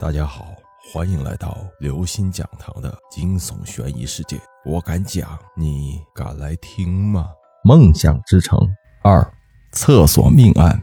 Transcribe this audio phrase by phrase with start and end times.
[0.00, 0.56] 大家好，
[0.92, 4.36] 欢迎来到刘星讲堂的惊悚悬疑世界。
[4.64, 7.28] 我敢讲，你敢来听吗？
[7.62, 8.58] 梦想之城
[9.04, 9.32] 二，
[9.70, 10.82] 厕所命案。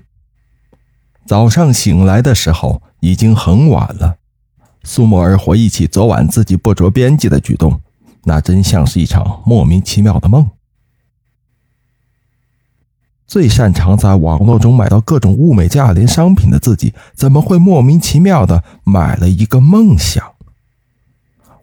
[1.27, 4.15] 早上醒来的时候已经很晚了。
[4.83, 7.81] 苏沫儿回忆起昨晚自己不着边际的举动，
[8.23, 10.49] 那真像是一场莫名其妙的梦。
[13.31, 20.21] 最擅长在网络中买到各种物美价廉商品的自己，怎么会莫名其妙的买了一个梦想？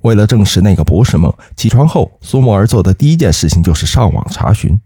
[0.00, 4.80] 为了证实那个不是梦，起床后苏沫儿做的第一件事情就是上网查询，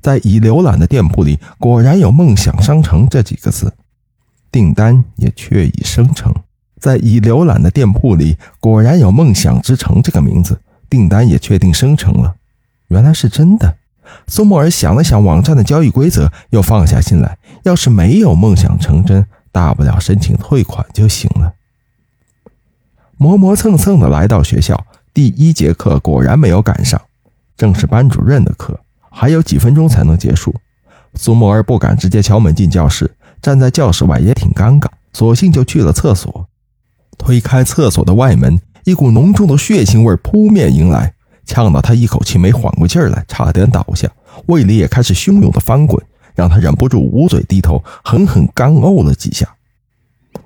[0.00, 3.70] 在已浏览的店铺里，果然有“梦想商城”这几个字，
[4.50, 6.34] 订单也确已生成。
[6.80, 12.34] 在已浏览的店铺里，果然有“梦想之城”这个名字，订单也确定生成了。
[12.88, 13.76] 原来是真的。
[14.26, 17.38] 苏沫儿想了想网站的交易规则，又放下心来。
[17.64, 21.54] 要是没有梦想成真，大不了申请退款就行了。
[23.16, 27.00] 磨磨蹭蹭的来到学校，第一节课果然没有赶上，
[27.56, 28.78] 正是班主任的课，
[29.10, 30.54] 还有几分钟才能结束。
[31.14, 36.46] 苏沫儿不敢直接敲门进教室，站在教室外也挺尴尬，索性就去了厕所。
[37.16, 41.13] 推开厕所的外门，一股浓重的血腥味扑面迎来。
[41.46, 44.10] 呛得他一口气没缓过劲儿来，差点倒下，
[44.46, 46.02] 胃里也开始汹涌的翻滚，
[46.34, 49.54] 让他忍不住捂嘴低头，狠狠干呕了几下。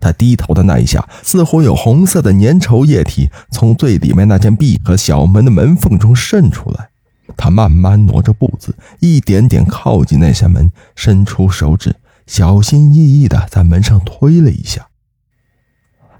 [0.00, 6.90] 他低头的那一下，似乎有红色的粘稠液体从最里面那间闭合小门的门缝中渗出来。
[7.36, 11.94] 他慢慢挪着步子，一点点靠近那扇门，伸出手指，
[12.26, 14.87] 小心翼翼地在门上推了一下。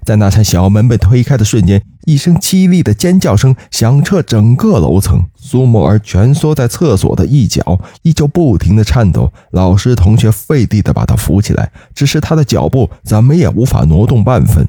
[0.03, 5.23] 在那扇小门被推开的瞬间，一声凄厉的尖叫声响彻整个楼层。
[5.35, 9.31] 苏沫儿蜷缩在厕所的一角，依旧不停地颤抖。
[9.51, 14.67] 老师、同学费力地把他扶起来，只是他的脚步怎么也无法挪动半分。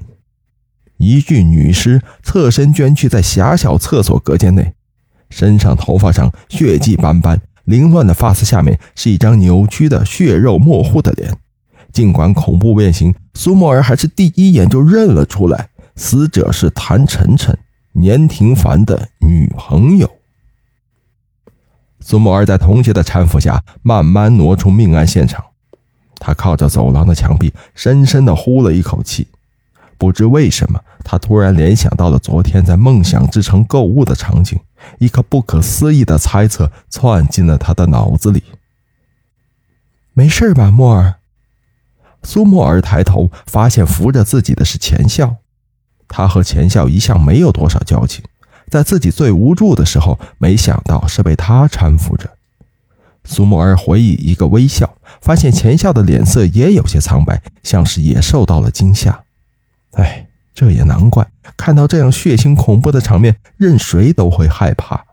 [0.98, 4.74] 一具女尸侧身蜷曲在狭小厕所隔间内，
[5.30, 11.34] 身上、头发上血迹斑斑，凌乱的发丝下面是一张扭曲的血肉模糊的脸。
[11.92, 17.56] 尽管恐怖变形，苏沫儿还是第一眼就认了出来，死者是谭晨晨、
[17.92, 20.10] 年廷凡的女朋友。
[22.00, 25.44] 苏沫儿在同学的搀扶下，慢慢挪出命案现场。
[26.18, 29.28] 他靠着走廊的墙壁，深深地呼了一口气。
[29.96, 34.58] 不知为什么，他突然联想到了昨天在梦想之城购物的场景，
[34.98, 38.42] 一个不可思议的猜测窜进了他的脑子里。
[40.14, 41.19] 没事吧，沫儿？
[42.22, 45.36] 苏沫儿抬头，发现扶着自己的是钱笑。
[46.08, 48.24] 他和钱笑一向没有多少交情，
[48.68, 52.30] 在自己最无助的时候，没想到是被他搀扶着。
[53.24, 59.24] 苏沫儿回忆一个微笑，发现钱笑的脸色也有些苍白，像是也受到了惊吓。
[59.92, 65.04] 哎，这也难怪，看到这样血腥恐怖的场面，任谁都会害怕。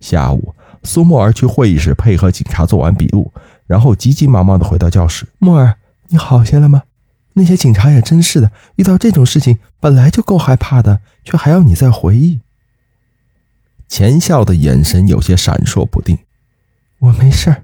[0.00, 0.54] 下午，
[0.84, 3.30] 苏沫儿去会议室配合警察做完笔录。
[3.70, 5.28] 然后急急忙忙的回到教室。
[5.38, 5.76] 莫儿，
[6.08, 6.82] 你好些了吗？
[7.34, 12.40] 那些警察也真是的，遇到这种事情本来就够害怕的，却还要你再回忆。
[13.86, 16.18] 钱笑的眼神有些闪烁不定。
[16.98, 17.62] 我没事儿，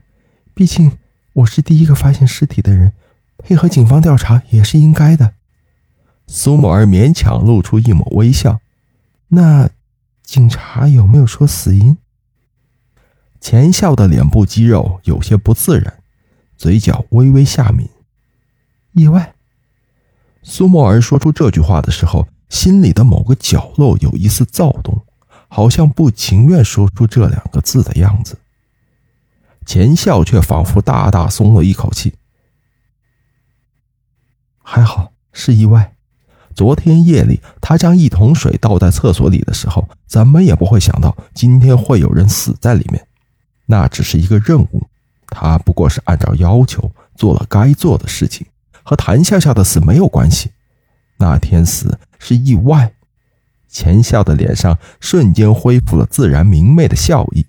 [0.55, 0.93] 毕竟
[1.33, 2.93] 我是第一个发现尸体的人，
[3.39, 5.33] 配合警方调查也是应该的。
[6.29, 8.61] 苏沫儿勉强露出一抹微笑。
[9.27, 9.69] 那
[10.23, 11.99] 警察有没有说死因？
[13.49, 16.03] 钱笑的脸部肌肉有些不自然，
[16.57, 17.89] 嘴角微微下抿。
[18.91, 19.37] 意外。
[20.43, 25.07] 苏沫儿说出这句话的时候，心里的某个角落有一丝躁动，
[25.47, 28.37] 好像不情愿说出这两个字的样子。
[29.65, 32.15] 钱笑却仿佛大大松了一口气。
[34.61, 35.95] 还好是意外。
[36.53, 43.07] 昨天夜里他将一桶水倒在厕所里的时候，怎么也不会想到今天会有人死在里面。
[43.67, 44.87] 那只是一个任务，
[45.29, 48.47] 他不过是按照要求做了该做的事情，
[48.83, 50.51] 和谭笑笑的死没有关系。
[51.19, 52.93] 那天死是意外。
[53.69, 57.45] 钱笑的脸上瞬间恢复了自然明媚的笑意。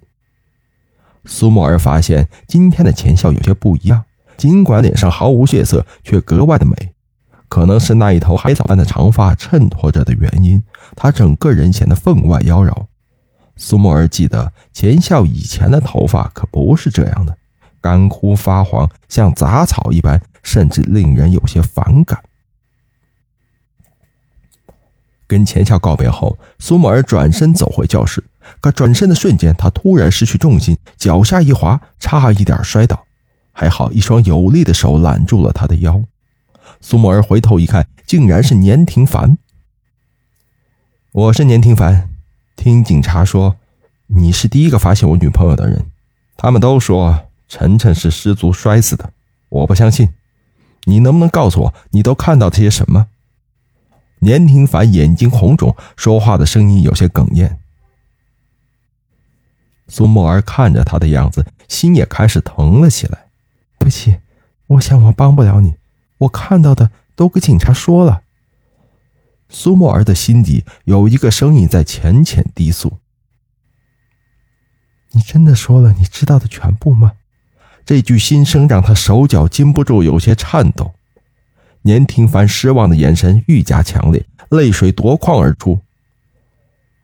[1.23, 4.03] 苏沫儿发现今天的钱笑有些不一样，
[4.35, 6.73] 尽管脸上毫无血色，却格外的美。
[7.47, 10.61] 可能是那一头海藻般的长发衬托着的原因，
[10.97, 12.87] 她整个人显得分外妖娆。
[13.57, 17.35] 苏沫儿记得钱笑以前的头发可不是这样的，
[17.81, 22.23] 干枯发黄，像杂草一般，甚至令人有些反感。
[25.25, 28.23] 跟钱笑告别后，苏沫儿转身走回教室，
[28.61, 33.05] 可转身的瞬间，他突然失去重心，脚下一滑，差一点摔倒，
[33.51, 36.01] 还好一双有力的手揽住了他的腰。
[36.79, 39.37] 苏沫儿回头一看，竟然是年廷凡。
[41.11, 42.06] 我是年廷凡，
[42.57, 43.55] 听警察说
[44.07, 45.85] 你是第一个发现我女朋友的人。
[46.35, 49.13] 他们都说晨晨是失足摔死的，
[49.47, 50.09] 我不相信。
[50.83, 53.07] 你能不能告诉我，你都看到些什么？
[54.19, 57.59] 年廷凡眼睛红肿，说话的声音有些哽咽。
[59.87, 63.27] 苏沫儿看着他的样子，心也开始疼了起来。
[63.79, 64.17] 对不起，
[64.67, 65.75] 我想我帮不了你。
[66.19, 68.23] 我看到的都给警察说了。
[69.49, 72.99] 苏沫儿的心底有一个声音在浅浅低诉
[75.11, 77.13] ：“你真的说了你知道的全部吗？”
[77.85, 80.93] 这句心声让他手脚禁不住有些颤抖。
[81.83, 85.79] 年廷凡失望的眼神愈加强烈，泪水夺眶而出。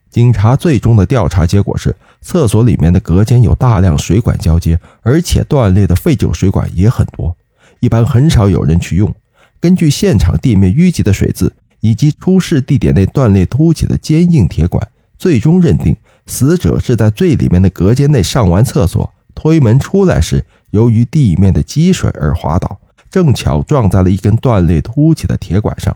[0.09, 7.35] 警察最终的调查结果是，厕所里面的隔间有大量水管交接，而且断裂的废旧水管也很多，
[7.79, 9.15] 一般很少有人去用。
[9.61, 14.87] 根据现场地面淤积的水渍以及出事地点内断裂凸起的坚硬铁管，
[15.17, 15.93] 最终认定
[16.25, 22.79] 死者是在最里面的隔间内上完厕所，推门出来时，由于地面的积水而滑倒。
[23.11, 25.95] 正巧撞在了一根断裂凸起的铁管上，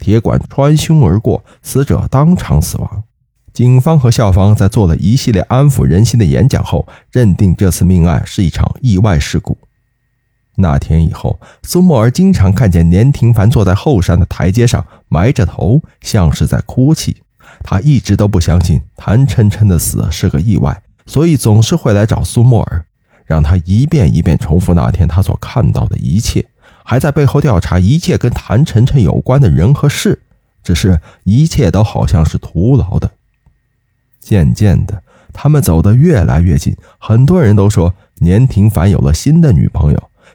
[0.00, 3.04] 铁管穿胸而过，死者当场死亡。
[3.52, 9.56] 警方和校方在做了一系列安抚人心的演讲后，认定这次命案是一场意外事故。
[10.60, 17.16] 那天以后，苏沫儿经常看见年廷凡坐在后山的台阶上，埋着头，像是在哭泣。
[17.62, 22.84] 他一直都不相信谭琛琛的死是个意外，所以总是会来找苏沫儿，
[23.24, 26.44] 让他一遍一遍重复那天他所看到的一切。
[26.84, 30.22] 还在背后调查一切跟谭晨晨有关的人和事，
[30.62, 33.10] 只是一切都好像是徒劳的。
[34.20, 35.02] 渐渐的，
[35.32, 40.07] 他们走得越来越近，很多人都说年廷凡有了新的女朋友，